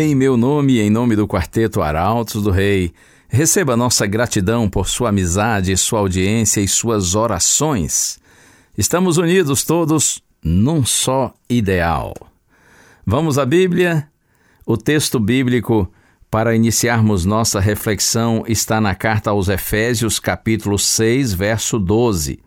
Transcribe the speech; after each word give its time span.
Em 0.00 0.14
meu 0.14 0.36
nome 0.36 0.74
e 0.74 0.80
em 0.80 0.90
nome 0.90 1.16
do 1.16 1.26
Quarteto 1.26 1.82
Arautos 1.82 2.40
do 2.44 2.52
Rei, 2.52 2.92
receba 3.28 3.76
nossa 3.76 4.06
gratidão 4.06 4.70
por 4.70 4.88
sua 4.88 5.08
amizade, 5.08 5.76
sua 5.76 5.98
audiência 5.98 6.60
e 6.60 6.68
suas 6.68 7.16
orações. 7.16 8.20
Estamos 8.78 9.16
unidos 9.16 9.64
todos 9.64 10.22
num 10.40 10.86
só 10.86 11.34
ideal. 11.50 12.14
Vamos 13.04 13.40
à 13.40 13.44
Bíblia? 13.44 14.08
O 14.64 14.76
texto 14.76 15.18
bíblico 15.18 15.92
para 16.30 16.54
iniciarmos 16.54 17.24
nossa 17.24 17.58
reflexão 17.58 18.44
está 18.46 18.80
na 18.80 18.94
carta 18.94 19.30
aos 19.30 19.48
Efésios, 19.48 20.20
capítulo 20.20 20.78
6, 20.78 21.34
verso 21.34 21.76
12, 21.76 22.38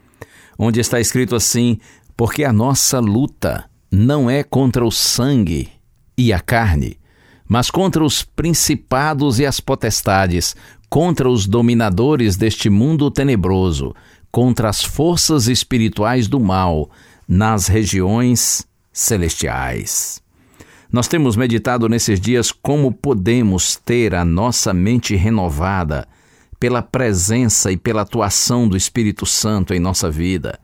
onde 0.58 0.80
está 0.80 1.02
escrito 1.02 1.36
assim: 1.36 1.80
Porque 2.16 2.46
a 2.46 2.54
nossa 2.54 3.02
luta 3.02 3.66
não 3.92 4.30
é 4.30 4.42
contra 4.42 4.86
o 4.86 4.90
sangue 4.90 5.70
e 6.18 6.32
a 6.32 6.40
carne, 6.40 7.01
mas 7.52 7.70
contra 7.70 8.02
os 8.02 8.24
principados 8.24 9.38
e 9.38 9.46
as 9.46 9.60
potestades, 9.60 10.56
contra 10.90 11.30
os 11.30 11.46
dominadores 11.46 12.38
deste 12.38 12.70
mundo 12.70 13.12
tenebroso, 13.12 13.94
contra 14.32 14.70
as 14.70 14.82
forças 14.82 15.50
espirituais 15.50 16.30
do 16.30 16.40
mal 16.40 16.90
nas 17.28 17.68
regiões 17.68 18.66
celestiais. 18.94 20.22
Nós 20.90 21.10
temos 21.10 21.36
meditado 21.36 21.90
nesses 21.90 22.22
dias 22.22 22.54
como 22.54 22.90
podemos 22.90 23.76
ter 23.76 24.16
a 24.16 24.24
nossa 24.24 24.74
mente 24.74 25.18
renovada 25.18 26.08
pela 26.58 26.82
presença 26.82 27.70
e 27.70 27.76
pela 27.76 28.04
atuação 28.04 28.66
do 28.66 28.78
Espírito 28.78 29.26
Santo 29.26 29.74
em 29.74 29.80
nossa 29.80 30.10
vida. 30.10 30.58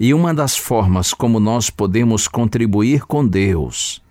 E 0.00 0.12
uma 0.12 0.34
das 0.34 0.56
formas 0.56 1.14
como 1.14 1.38
nós 1.38 1.70
podemos 1.70 2.26
contribuir 2.26 3.06
com 3.06 3.24
Deus 3.24 4.02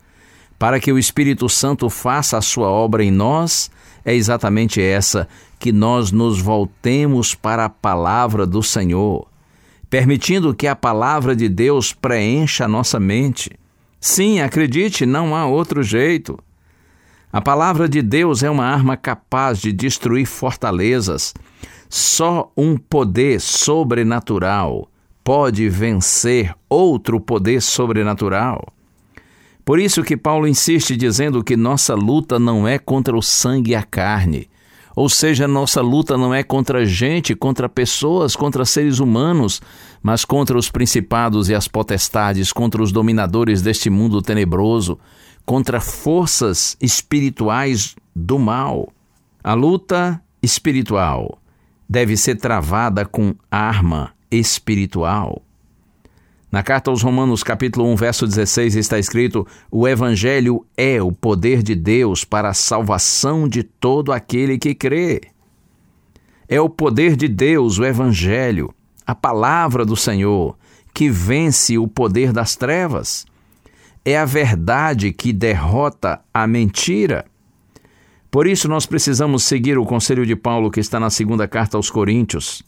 para 0.59 0.79
que 0.79 0.91
o 0.91 0.99
Espírito 0.99 1.47
Santo 1.47 1.89
faça 1.89 2.37
a 2.37 2.41
sua 2.41 2.67
obra 2.67 3.01
em 3.01 3.09
nós 3.09 3.71
é 4.03 4.13
exatamente 4.13 4.81
essa: 4.81 5.27
que 5.57 5.71
nós 5.71 6.11
nos 6.11 6.41
voltemos 6.41 7.33
para 7.33 7.65
a 7.65 7.69
palavra 7.69 8.45
do 8.45 8.61
Senhor, 8.61 9.27
permitindo 9.89 10.53
que 10.53 10.67
a 10.67 10.75
palavra 10.75 11.35
de 11.35 11.47
Deus 11.47 11.93
preencha 11.93 12.65
a 12.65 12.67
nossa 12.67 12.99
mente. 12.99 13.51
Sim, 13.99 14.41
acredite, 14.41 15.05
não 15.05 15.35
há 15.35 15.45
outro 15.45 15.81
jeito. 15.81 16.37
A 17.31 17.41
palavra 17.41 17.87
de 17.87 18.01
Deus 18.01 18.41
é 18.43 18.49
uma 18.49 18.65
arma 18.65 18.97
capaz 18.97 19.59
de 19.59 19.71
destruir 19.71 20.25
fortalezas. 20.25 21.33
Só 21.87 22.51
um 22.55 22.77
poder 22.77 23.39
sobrenatural 23.39 24.87
pode 25.23 25.69
vencer 25.69 26.55
outro 26.67 27.19
poder 27.19 27.61
sobrenatural. 27.61 28.73
Por 29.69 29.77
isso 29.79 30.01
que 30.01 30.17
Paulo 30.17 30.47
insiste 30.47 30.97
dizendo 30.97 31.43
que 31.43 31.55
nossa 31.55 31.93
luta 31.93 32.39
não 32.39 32.67
é 32.67 32.79
contra 32.79 33.15
o 33.15 33.21
sangue 33.21 33.73
e 33.73 33.75
a 33.75 33.83
carne. 33.83 34.49
Ou 34.95 35.07
seja, 35.07 35.47
nossa 35.47 35.79
luta 35.79 36.17
não 36.17 36.33
é 36.33 36.41
contra 36.41 36.83
gente, 36.87 37.35
contra 37.35 37.69
pessoas, 37.69 38.35
contra 38.35 38.65
seres 38.65 38.97
humanos, 38.97 39.61
mas 40.01 40.25
contra 40.25 40.57
os 40.57 40.71
principados 40.71 41.49
e 41.49 41.53
as 41.53 41.67
potestades, 41.67 42.51
contra 42.51 42.81
os 42.81 42.91
dominadores 42.91 43.61
deste 43.61 43.91
mundo 43.91 44.23
tenebroso, 44.23 44.97
contra 45.45 45.79
forças 45.79 46.75
espirituais 46.81 47.95
do 48.15 48.39
mal. 48.39 48.91
A 49.43 49.53
luta 49.53 50.19
espiritual 50.41 51.37
deve 51.87 52.17
ser 52.17 52.37
travada 52.37 53.05
com 53.05 53.35
arma 53.51 54.13
espiritual. 54.31 55.43
Na 56.51 56.63
carta 56.63 56.89
aos 56.89 57.03
Romanos, 57.03 57.43
capítulo 57.43 57.85
1, 57.91 57.95
verso 57.95 58.25
16, 58.25 58.75
está 58.75 58.97
escrito: 58.97 59.45
O 59.69 59.87
Evangelho 59.87 60.65
é 60.75 60.99
o 60.99 61.11
poder 61.11 61.61
de 61.61 61.75
Deus 61.75 62.25
para 62.25 62.49
a 62.49 62.55
salvação 62.55 63.47
de 63.47 63.61
todo 63.61 64.11
aquele 64.11 64.57
que 64.57 64.73
crê. 64.73 65.21
É 66.47 66.59
o 66.59 66.67
poder 66.67 67.15
de 67.15 67.27
Deus, 67.27 67.77
o 67.77 67.85
Evangelho, 67.85 68.73
a 69.05 69.13
palavra 69.13 69.85
do 69.85 69.95
Senhor, 69.95 70.57
que 70.91 71.07
vence 71.07 71.77
o 71.77 71.87
poder 71.87 72.33
das 72.33 72.55
trevas. 72.55 73.27
É 74.03 74.17
a 74.17 74.25
verdade 74.25 75.13
que 75.13 75.31
derrota 75.31 76.19
a 76.33 76.47
mentira. 76.47 77.25
Por 78.31 78.47
isso, 78.47 78.67
nós 78.67 78.87
precisamos 78.87 79.43
seguir 79.43 79.77
o 79.77 79.85
conselho 79.85 80.25
de 80.25 80.35
Paulo 80.35 80.71
que 80.71 80.79
está 80.79 80.99
na 80.99 81.11
segunda 81.11 81.47
carta 81.47 81.77
aos 81.77 81.91
Coríntios, 81.91 82.63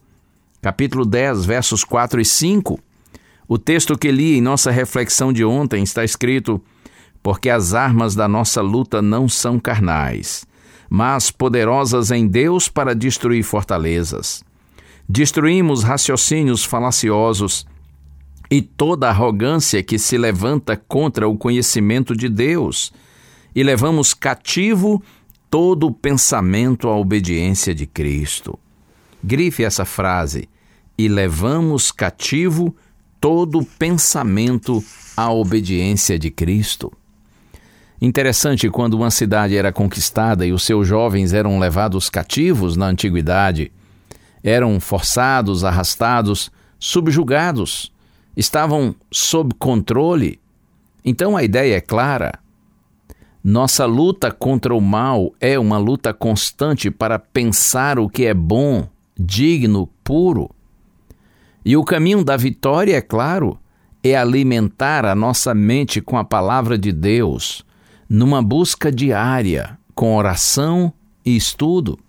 capítulo 0.61 1.03
10, 1.03 1.45
versos 1.45 1.83
4 1.83 2.21
e 2.21 2.25
5 2.25 2.79
o 3.53 3.57
texto 3.57 3.97
que 3.97 4.09
li 4.09 4.37
em 4.37 4.41
nossa 4.41 4.71
reflexão 4.71 5.33
de 5.33 5.43
ontem 5.43 5.83
está 5.83 6.05
escrito: 6.05 6.61
Porque 7.21 7.49
as 7.49 7.73
armas 7.73 8.15
da 8.15 8.25
nossa 8.25 8.61
luta 8.61 9.01
não 9.01 9.27
são 9.27 9.59
carnais, 9.59 10.47
mas 10.89 11.29
poderosas 11.29 12.11
em 12.11 12.25
Deus 12.25 12.69
para 12.69 12.95
destruir 12.95 13.43
fortalezas. 13.43 14.41
Destruímos 15.05 15.83
raciocínios 15.83 16.63
falaciosos 16.63 17.67
e 18.49 18.61
toda 18.61 19.09
arrogância 19.09 19.83
que 19.83 19.99
se 19.99 20.17
levanta 20.17 20.77
contra 20.77 21.27
o 21.27 21.37
conhecimento 21.37 22.15
de 22.15 22.29
Deus, 22.29 22.93
e 23.53 23.63
levamos 23.63 24.13
cativo 24.13 25.03
todo 25.49 25.87
o 25.87 25.93
pensamento 25.93 26.87
à 26.87 26.95
obediência 26.95 27.75
de 27.75 27.85
Cristo. 27.85 28.57
Grife 29.21 29.61
essa 29.61 29.83
frase: 29.83 30.47
e 30.97 31.09
levamos 31.09 31.91
cativo 31.91 32.69
todo 32.69 32.90
pensamento 33.77 34.83
à 35.15 35.31
obediência 35.31 36.17
de 36.17 36.31
Cristo. 36.31 36.91
Interessante 38.01 38.67
quando 38.69 38.95
uma 38.95 39.11
cidade 39.11 39.55
era 39.55 39.71
conquistada 39.71 40.45
e 40.45 40.51
os 40.51 40.63
seus 40.63 40.87
jovens 40.87 41.33
eram 41.33 41.59
levados 41.59 42.09
cativos 42.09 42.75
na 42.75 42.87
antiguidade, 42.87 43.71
eram 44.43 44.79
forçados, 44.79 45.63
arrastados, 45.63 46.51
subjugados, 46.79 47.91
estavam 48.35 48.95
sob 49.11 49.53
controle. 49.59 50.39
Então 51.05 51.37
a 51.37 51.43
ideia 51.43 51.75
é 51.75 51.81
clara. 51.81 52.39
Nossa 53.43 53.85
luta 53.85 54.31
contra 54.31 54.73
o 54.73 54.81
mal 54.81 55.33
é 55.39 55.59
uma 55.59 55.77
luta 55.77 56.13
constante 56.13 56.89
para 56.89 57.19
pensar 57.19 57.99
o 57.99 58.09
que 58.09 58.25
é 58.25 58.33
bom, 58.33 58.87
digno, 59.17 59.87
puro. 60.03 60.49
E 61.63 61.77
o 61.77 61.83
caminho 61.83 62.23
da 62.23 62.35
vitória, 62.35 62.97
é 62.97 63.01
claro, 63.01 63.59
é 64.03 64.15
alimentar 64.15 65.05
a 65.05 65.13
nossa 65.13 65.53
mente 65.53 66.01
com 66.01 66.17
a 66.17 66.23
palavra 66.23 66.77
de 66.77 66.91
Deus, 66.91 67.63
numa 68.09 68.41
busca 68.41 68.91
diária, 68.91 69.77
com 69.93 70.15
oração 70.15 70.91
e 71.23 71.35
estudo. 71.35 71.99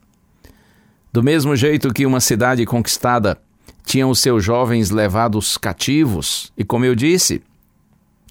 Do 1.13 1.23
mesmo 1.23 1.55
jeito 1.55 1.93
que 1.93 2.07
uma 2.07 2.21
cidade 2.21 2.65
conquistada 2.65 3.39
tinha 3.85 4.07
os 4.07 4.21
seus 4.21 4.43
jovens 4.43 4.91
levados 4.91 5.59
cativos, 5.59 6.51
e 6.57 6.65
como 6.65 6.85
eu 6.85 6.95
disse, 6.95 7.43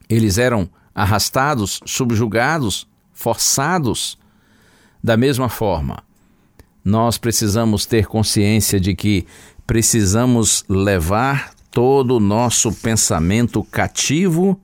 eles 0.10 0.38
eram 0.38 0.68
arrastados, 0.94 1.80
subjugados, 1.86 2.88
forçados. 3.14 4.18
Da 5.04 5.16
mesma 5.16 5.50
forma, 5.50 6.04
nós 6.84 7.18
precisamos 7.18 7.86
ter 7.86 8.08
consciência 8.08 8.80
de 8.80 8.96
que 8.96 9.26
precisamos 9.66 10.64
levar 10.68 11.54
todo 11.72 12.18
o 12.18 12.20
nosso 12.20 12.72
pensamento 12.74 13.64
cativo 13.64 14.60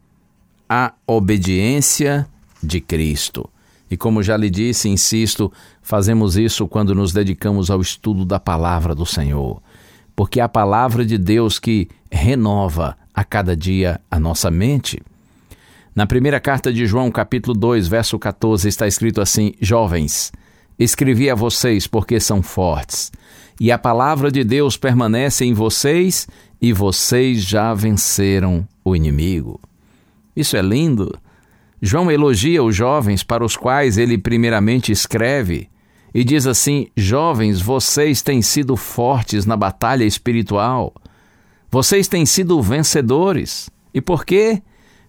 à 0.67 0.93
obediência 1.05 2.27
de 2.61 2.81
Cristo. 2.81 3.49
E 3.89 3.95
como 3.95 4.21
já 4.21 4.35
lhe 4.35 4.49
disse, 4.49 4.89
insisto, 4.89 5.51
fazemos 5.81 6.35
isso 6.35 6.67
quando 6.67 6.93
nos 6.93 7.13
dedicamos 7.13 7.71
ao 7.71 7.79
estudo 7.79 8.25
da 8.25 8.39
palavra 8.39 8.93
do 8.93 9.05
Senhor, 9.05 9.61
porque 10.15 10.41
é 10.41 10.43
a 10.43 10.49
palavra 10.49 11.05
de 11.05 11.17
Deus 11.17 11.57
que 11.57 11.87
renova 12.11 12.97
a 13.13 13.23
cada 13.23 13.55
dia 13.55 14.01
a 14.11 14.19
nossa 14.19 14.51
mente. 14.51 15.01
Na 15.95 16.05
primeira 16.05 16.39
carta 16.39 16.71
de 16.71 16.85
João, 16.85 17.09
capítulo 17.09 17.57
2, 17.57 17.87
verso 17.87 18.19
14, 18.19 18.67
está 18.67 18.85
escrito 18.85 19.21
assim: 19.21 19.53
Jovens, 19.59 20.31
escrevi 20.77 21.29
a 21.29 21.35
vocês 21.35 21.87
porque 21.87 22.19
são 22.19 22.41
fortes, 22.41 23.11
e 23.59 23.71
a 23.71 23.77
palavra 23.77 24.31
de 24.31 24.43
Deus 24.43 24.77
permanece 24.77 25.45
em 25.45 25.53
vocês, 25.53 26.27
e 26.61 26.73
vocês 26.73 27.43
já 27.43 27.73
venceram 27.73 28.67
o 28.83 28.95
inimigo. 28.95 29.59
Isso 30.35 30.57
é 30.57 30.61
lindo. 30.61 31.17
João 31.81 32.11
elogia 32.11 32.63
os 32.63 32.75
jovens 32.75 33.23
para 33.23 33.45
os 33.45 33.55
quais 33.55 33.97
ele 33.97 34.17
primeiramente 34.17 34.91
escreve 34.91 35.69
e 36.13 36.23
diz 36.23 36.47
assim: 36.47 36.87
Jovens, 36.95 37.61
vocês 37.61 38.21
têm 38.21 38.41
sido 38.41 38.75
fortes 38.75 39.45
na 39.45 39.55
batalha 39.55 40.03
espiritual. 40.03 40.93
Vocês 41.69 42.07
têm 42.07 42.25
sido 42.25 42.61
vencedores. 42.61 43.69
E 43.93 44.01
por 44.01 44.25
quê? 44.25 44.61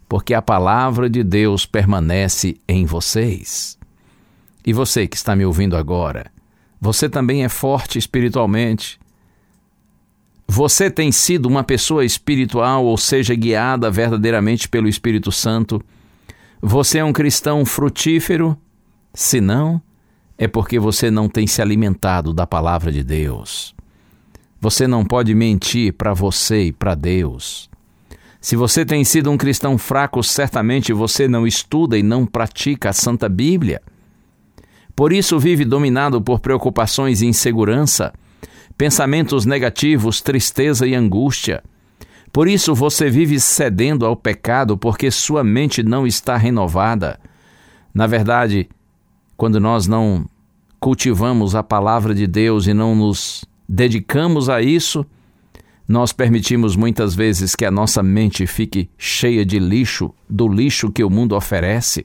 porque 0.08 0.32
a 0.32 0.40
palavra 0.40 1.10
de 1.10 1.22
Deus 1.22 1.66
permanece 1.66 2.56
em 2.66 2.86
vocês. 2.86 3.77
E 4.66 4.72
você 4.72 5.06
que 5.06 5.16
está 5.16 5.34
me 5.34 5.44
ouvindo 5.44 5.76
agora, 5.76 6.30
você 6.80 7.08
também 7.08 7.44
é 7.44 7.48
forte 7.48 7.98
espiritualmente. 7.98 8.98
Você 10.46 10.90
tem 10.90 11.12
sido 11.12 11.46
uma 11.46 11.64
pessoa 11.64 12.04
espiritual, 12.04 12.84
ou 12.84 12.96
seja, 12.96 13.34
guiada 13.34 13.90
verdadeiramente 13.90 14.68
pelo 14.68 14.88
Espírito 14.88 15.30
Santo. 15.30 15.82
Você 16.60 16.98
é 16.98 17.04
um 17.04 17.12
cristão 17.12 17.64
frutífero? 17.64 18.56
Se 19.12 19.40
não, 19.40 19.80
é 20.36 20.46
porque 20.46 20.78
você 20.78 21.10
não 21.10 21.28
tem 21.28 21.46
se 21.46 21.60
alimentado 21.60 22.32
da 22.32 22.46
palavra 22.46 22.92
de 22.92 23.02
Deus. 23.02 23.74
Você 24.60 24.86
não 24.86 25.04
pode 25.04 25.34
mentir 25.34 25.92
para 25.92 26.14
você 26.14 26.64
e 26.64 26.72
para 26.72 26.94
Deus. 26.94 27.68
Se 28.40 28.56
você 28.56 28.84
tem 28.84 29.04
sido 29.04 29.30
um 29.30 29.36
cristão 29.36 29.76
fraco, 29.76 30.22
certamente 30.22 30.92
você 30.92 31.28
não 31.28 31.46
estuda 31.46 31.98
e 31.98 32.02
não 32.02 32.24
pratica 32.24 32.90
a 32.90 32.92
Santa 32.92 33.28
Bíblia. 33.28 33.82
Por 34.98 35.12
isso 35.12 35.38
vive 35.38 35.64
dominado 35.64 36.20
por 36.20 36.40
preocupações 36.40 37.22
e 37.22 37.26
insegurança, 37.26 38.12
pensamentos 38.76 39.46
negativos, 39.46 40.20
tristeza 40.20 40.88
e 40.88 40.92
angústia. 40.92 41.62
Por 42.32 42.48
isso 42.48 42.74
você 42.74 43.08
vive 43.08 43.38
cedendo 43.38 44.04
ao 44.04 44.16
pecado 44.16 44.76
porque 44.76 45.08
sua 45.08 45.44
mente 45.44 45.84
não 45.84 46.04
está 46.04 46.36
renovada. 46.36 47.20
Na 47.94 48.08
verdade, 48.08 48.68
quando 49.36 49.60
nós 49.60 49.86
não 49.86 50.26
cultivamos 50.80 51.54
a 51.54 51.62
palavra 51.62 52.12
de 52.12 52.26
Deus 52.26 52.66
e 52.66 52.74
não 52.74 52.96
nos 52.96 53.44
dedicamos 53.68 54.48
a 54.48 54.60
isso, 54.60 55.06
nós 55.86 56.12
permitimos 56.12 56.74
muitas 56.74 57.14
vezes 57.14 57.54
que 57.54 57.64
a 57.64 57.70
nossa 57.70 58.02
mente 58.02 58.48
fique 58.48 58.90
cheia 58.98 59.46
de 59.46 59.60
lixo, 59.60 60.12
do 60.28 60.48
lixo 60.48 60.90
que 60.90 61.04
o 61.04 61.08
mundo 61.08 61.36
oferece. 61.36 62.04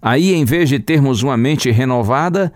Aí, 0.00 0.32
em 0.32 0.44
vez 0.44 0.68
de 0.68 0.78
termos 0.78 1.22
uma 1.22 1.36
mente 1.36 1.70
renovada, 1.70 2.52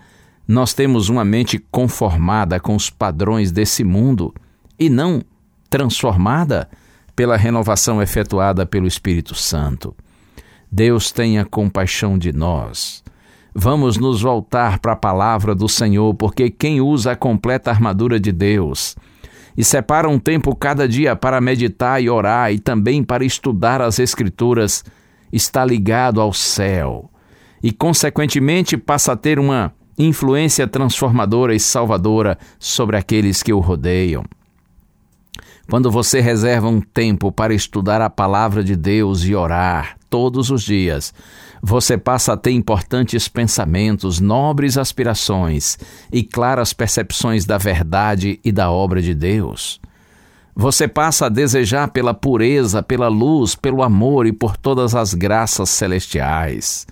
nós 0.47 0.73
temos 0.73 1.09
uma 1.09 1.23
mente 1.23 1.59
conformada 1.71 2.59
com 2.59 2.75
os 2.75 2.89
padrões 2.89 3.51
desse 3.51 3.83
mundo 3.83 4.33
e 4.79 4.89
não 4.89 5.21
transformada 5.69 6.69
pela 7.15 7.37
renovação 7.37 8.01
efetuada 8.01 8.65
pelo 8.65 8.87
Espírito 8.87 9.35
Santo. 9.35 9.95
Deus 10.71 11.11
tenha 11.11 11.45
compaixão 11.45 12.17
de 12.17 12.33
nós. 12.33 13.03
Vamos 13.53 13.97
nos 13.97 14.21
voltar 14.21 14.79
para 14.79 14.93
a 14.93 14.97
palavra 14.97 15.53
do 15.53 15.69
Senhor, 15.69 16.15
porque 16.15 16.49
quem 16.49 16.81
usa 16.81 17.11
a 17.11 17.15
completa 17.15 17.69
armadura 17.69 18.19
de 18.19 18.31
Deus 18.31 18.95
e 19.55 19.63
separa 19.63 20.09
um 20.09 20.17
tempo 20.17 20.55
cada 20.55 20.87
dia 20.87 21.15
para 21.15 21.39
meditar 21.39 22.01
e 22.01 22.09
orar 22.09 22.51
e 22.51 22.57
também 22.57 23.03
para 23.03 23.23
estudar 23.23 23.81
as 23.81 23.99
Escrituras, 23.99 24.83
está 25.31 25.63
ligado 25.63 26.19
ao 26.19 26.33
céu 26.33 27.12
e, 27.63 27.71
consequentemente, 27.71 28.75
passa 28.75 29.13
a 29.13 29.15
ter 29.15 29.39
uma 29.39 29.73
influência 29.97 30.67
transformadora 30.67 31.55
e 31.55 31.59
salvadora 31.59 32.37
sobre 32.59 32.97
aqueles 32.97 33.41
que 33.41 33.53
o 33.53 33.59
rodeiam. 33.59 34.25
Quando 35.69 35.89
você 35.89 36.19
reserva 36.19 36.67
um 36.67 36.81
tempo 36.81 37.31
para 37.31 37.53
estudar 37.53 38.01
a 38.01 38.09
palavra 38.09 38.63
de 38.63 38.75
Deus 38.75 39.23
e 39.23 39.33
orar 39.33 39.95
todos 40.09 40.51
os 40.51 40.61
dias, 40.61 41.13
você 41.61 41.97
passa 41.97 42.33
a 42.33 42.37
ter 42.37 42.51
importantes 42.51 43.29
pensamentos, 43.29 44.19
nobres 44.19 44.77
aspirações 44.77 45.77
e 46.11 46.21
claras 46.21 46.73
percepções 46.73 47.45
da 47.45 47.57
verdade 47.57 48.41
e 48.43 48.51
da 48.51 48.69
obra 48.69 49.01
de 49.01 49.15
Deus. 49.15 49.79
Você 50.53 50.87
passa 50.87 51.27
a 51.27 51.29
desejar 51.29 51.89
pela 51.89 52.13
pureza, 52.13 52.83
pela 52.83 53.07
luz, 53.07 53.55
pelo 53.55 53.81
amor 53.81 54.27
e 54.27 54.33
por 54.33 54.57
todas 54.57 54.93
as 54.93 55.13
graças 55.13 55.69
celestiais. 55.69 56.85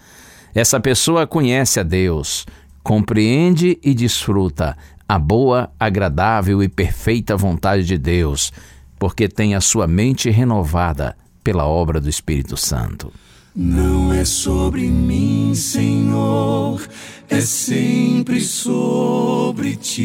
Essa 0.54 0.80
pessoa 0.80 1.26
conhece 1.26 1.80
a 1.80 1.84
Deus, 1.84 2.46
compreende 2.84 3.80
e 3.84 3.94
desfruta 3.94 4.78
a 5.08 5.20
boa, 5.20 5.72
agradável 5.80 6.64
e 6.64 6.70
perfeita 6.70 7.36
vontade 7.36 7.84
de 7.84 7.98
Deus, 7.98 8.52
porque 8.98 9.28
tem 9.28 9.56
a 9.56 9.62
sua 9.62 9.88
mente 9.88 10.30
renovada 10.30 11.18
pela 11.44 11.66
obra 11.66 12.00
do 12.00 12.08
Espírito 12.10 12.56
Santo. 12.56 13.12
Não 13.54 14.14
é 14.14 14.24
sobre 14.24 14.88
mim, 14.88 15.54
Senhor, 15.54 16.82
é 17.30 17.42
sempre 17.42 18.40
sobre 18.40 19.76
ti. 19.76 20.02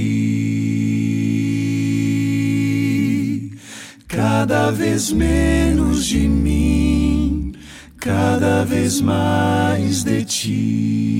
Cada 4.09 4.73
vez 4.73 5.13
menos 5.13 6.07
de 6.07 6.27
mim, 6.27 7.16
cada 8.07 8.65
vez 8.65 9.01
mais 9.01 10.05
de 10.05 10.25
ti. 10.25 11.13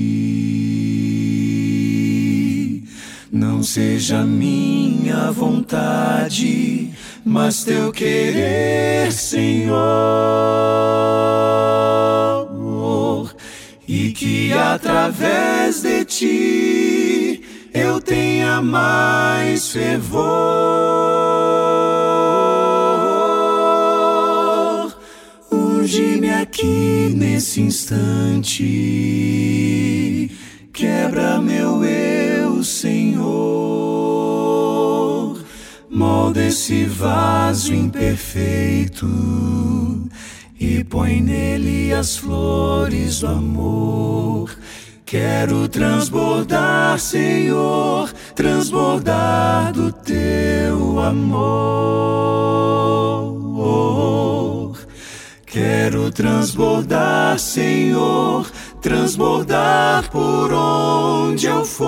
Não 3.31 3.61
seja 3.61 4.23
minha 4.23 5.31
vontade, 5.31 6.91
mas 7.25 7.63
teu 7.65 7.91
querer, 7.91 9.11
Senhor 9.11 10.47
e 13.87 14.11
que 14.11 14.51
através 14.51 15.81
de 15.81 16.03
ti 16.03 17.41
eu 17.73 18.01
tenha 18.01 18.61
mais 18.61 19.71
fervor. 19.71 20.27
Unge-me 26.17 26.33
aqui 26.33 27.13
nesse 27.15 27.61
instante, 27.61 28.63
quebra 30.73 31.39
meu 31.39 31.85
eu, 31.85 32.63
Senhor, 32.63 33.27
molda 35.87 36.43
esse 36.43 36.85
vaso 36.85 37.71
imperfeito 37.71 39.07
e 40.59 40.83
põe 40.85 41.21
nele 41.21 41.93
as 41.93 42.17
flores 42.17 43.19
do 43.19 43.27
amor. 43.27 44.57
Quero 45.05 45.67
transbordar, 45.67 46.97
Senhor, 46.97 48.11
transbordar 48.33 49.71
do 49.71 49.91
teu 49.91 50.99
amor. 50.99 51.77
Quero 55.57 56.11
transbordar, 56.11 57.39
Senhor, 57.39 58.45
transbordar 58.79 60.07
por 60.11 60.53
onde 60.53 61.47
eu 61.47 61.65
for. 61.65 61.87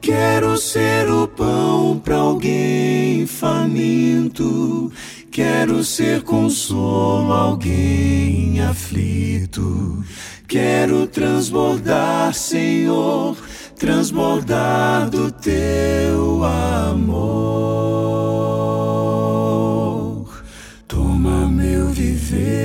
Quero 0.00 0.56
ser 0.56 1.10
o 1.10 1.28
pão 1.28 2.00
para 2.02 2.16
alguém 2.16 3.26
faminto 3.26 4.90
Quero 5.30 5.84
ser 5.84 6.22
consolo 6.22 7.32
a 7.32 7.42
alguém 7.42 8.62
aflito. 8.62 10.02
Quero 10.48 11.06
transbordar, 11.06 12.32
Senhor, 12.32 13.36
transbordar 13.76 15.10
do 15.10 15.30
teu 15.30 16.42
amor. 16.42 18.37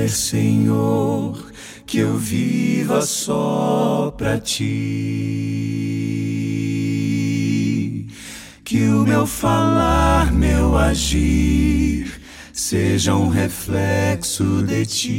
Viver, 0.04 0.08
Senhor, 0.08 1.52
que 1.86 1.98
eu 1.98 2.16
viva 2.16 3.02
só 3.02 4.12
pra 4.16 4.38
ti. 4.38 4.64
Que 8.64 8.88
o 8.88 9.04
meu 9.04 9.26
falar, 9.26 10.32
meu 10.32 10.76
agir, 10.76 12.10
seja 12.52 13.14
um 13.14 13.28
reflexo 13.28 14.62
de 14.62 14.86
ti. 14.86 15.14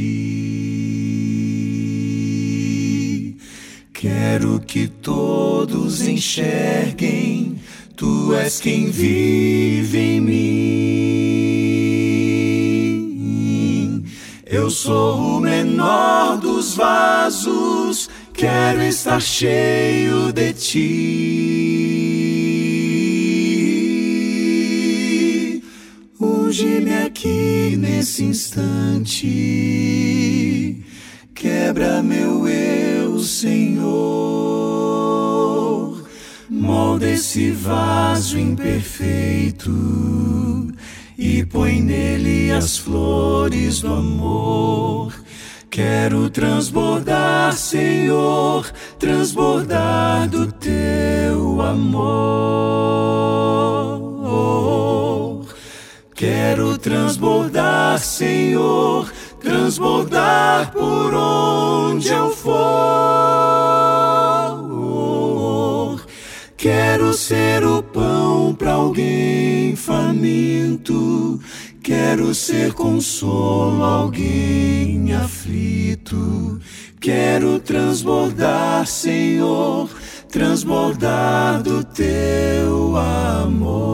Quero 3.92 4.60
que 4.60 4.88
todos 4.88 6.02
enxerguem, 6.02 7.60
tu 7.96 8.34
és 8.34 8.60
quem 8.60 8.90
vive 8.90 9.98
em 9.98 10.20
mim. 10.20 10.65
Sou 14.76 15.38
o 15.38 15.40
menor 15.40 16.36
dos 16.36 16.74
vasos, 16.74 18.10
quero 18.34 18.82
estar 18.82 19.22
cheio 19.22 20.30
de 20.34 20.52
ti. 20.52 20.92
Unge-me 26.20 26.94
aqui 27.06 27.74
nesse 27.78 28.24
instante, 28.24 29.24
quebra 31.34 32.02
meu 32.02 32.46
eu, 32.46 33.18
Senhor. 33.18 33.86
Molda 36.50 37.08
esse 37.08 37.50
vaso 37.50 38.38
imperfeito 38.38 39.72
e 41.18 41.44
põe 41.44 41.80
nele 41.80 42.50
as 42.52 42.76
flores 42.76 43.80
do 43.80 43.92
amor. 43.92 45.12
Quero 45.70 46.30
transbordar, 46.30 47.52
Senhor, 47.54 48.70
transbordar 48.98 50.28
do 50.28 50.50
teu 50.52 51.60
amor. 51.60 52.66
Quero 56.14 56.78
transbordar, 56.78 57.98
Senhor, 57.98 59.12
transbordar 59.40 60.72
por 60.72 61.14
onde 61.14 61.45
ser 67.16 67.64
o 67.64 67.82
pão 67.82 68.54
para 68.54 68.72
alguém 68.72 69.74
faminto. 69.74 71.40
Quero 71.82 72.34
ser 72.34 72.74
consolo 72.74 73.82
a 73.82 73.88
alguém 74.00 75.14
aflito. 75.14 76.60
Quero 77.00 77.58
transbordar, 77.60 78.86
Senhor, 78.86 79.88
transbordar 80.28 81.62
do 81.62 81.82
teu 81.82 82.96
amor. 82.96 83.86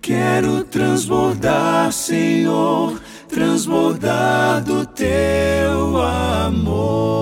Quero 0.00 0.64
transbordar, 0.64 1.92
Senhor, 1.92 3.00
transbordar 3.28 4.64
do 4.64 4.84
teu 4.86 5.98
amor. 5.98 7.17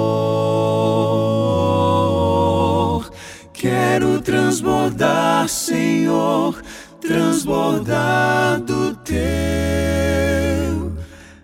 Transbordar, 4.47 5.49
Senhor, 5.49 6.63
transbordar 7.01 8.61
do 8.61 8.95
teu 8.95 9.17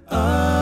amor. 0.07 0.53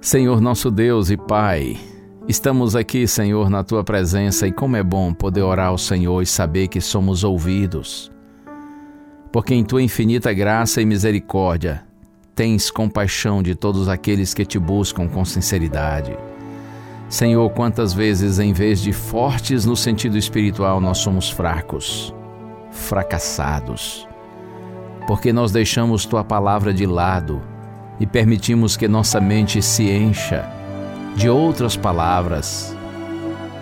Senhor 0.00 0.40
nosso 0.40 0.70
Deus 0.70 1.10
e 1.10 1.18
Pai, 1.18 1.76
estamos 2.26 2.74
aqui, 2.74 3.06
Senhor, 3.06 3.50
na 3.50 3.62
tua 3.62 3.84
presença 3.84 4.46
e 4.46 4.52
como 4.52 4.74
é 4.76 4.82
bom 4.82 5.12
poder 5.12 5.42
orar 5.42 5.68
ao 5.68 5.76
Senhor 5.76 6.22
e 6.22 6.26
saber 6.26 6.68
que 6.68 6.80
somos 6.80 7.24
ouvidos. 7.24 8.10
Porque 9.32 9.54
em 9.54 9.64
tua 9.64 9.82
infinita 9.82 10.30
graça 10.32 10.82
e 10.82 10.84
misericórdia 10.84 11.82
tens 12.34 12.70
compaixão 12.70 13.42
de 13.42 13.54
todos 13.54 13.88
aqueles 13.88 14.34
que 14.34 14.44
te 14.44 14.58
buscam 14.58 15.08
com 15.08 15.24
sinceridade. 15.24 16.14
Senhor, 17.08 17.48
quantas 17.50 17.92
vezes, 17.92 18.38
em 18.38 18.52
vez 18.52 18.80
de 18.80 18.92
fortes 18.92 19.66
no 19.66 19.76
sentido 19.76 20.16
espiritual, 20.16 20.80
nós 20.80 20.98
somos 20.98 21.30
fracos, 21.30 22.14
fracassados, 22.70 24.08
porque 25.06 25.32
nós 25.32 25.52
deixamos 25.52 26.06
tua 26.06 26.24
palavra 26.24 26.72
de 26.72 26.86
lado 26.86 27.42
e 28.00 28.06
permitimos 28.06 28.76
que 28.76 28.88
nossa 28.88 29.20
mente 29.20 29.60
se 29.60 29.90
encha 29.90 30.50
de 31.14 31.28
outras 31.28 31.76
palavras 31.76 32.76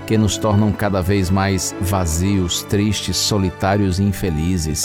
que 0.06 0.16
nos 0.16 0.38
tornam 0.38 0.72
cada 0.72 1.02
vez 1.02 1.28
mais 1.28 1.74
vazios, 1.80 2.62
tristes, 2.64 3.16
solitários 3.16 3.98
e 3.98 4.04
infelizes. 4.04 4.84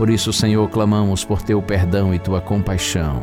Por 0.00 0.08
isso, 0.08 0.32
Senhor, 0.32 0.66
clamamos 0.70 1.26
por 1.26 1.42
teu 1.42 1.60
perdão 1.60 2.14
e 2.14 2.18
tua 2.18 2.40
compaixão 2.40 3.22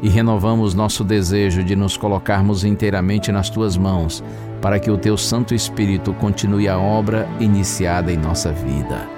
e 0.00 0.08
renovamos 0.08 0.72
nosso 0.72 1.02
desejo 1.02 1.64
de 1.64 1.74
nos 1.74 1.96
colocarmos 1.96 2.62
inteiramente 2.62 3.32
nas 3.32 3.50
tuas 3.50 3.76
mãos 3.76 4.22
para 4.62 4.78
que 4.78 4.92
o 4.92 4.96
teu 4.96 5.16
Santo 5.16 5.56
Espírito 5.56 6.14
continue 6.14 6.68
a 6.68 6.78
obra 6.78 7.28
iniciada 7.40 8.12
em 8.12 8.16
nossa 8.16 8.52
vida. 8.52 9.08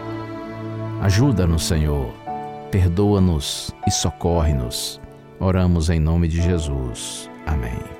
Ajuda-nos, 1.03 1.67
Senhor, 1.67 2.15
perdoa-nos 2.71 3.75
e 3.87 3.91
socorre-nos. 3.91 4.99
Oramos 5.39 5.91
em 5.91 6.01
nome 6.01 6.29
de 6.29 6.41
Jesus. 6.41 7.29
Amém. 7.45 8.00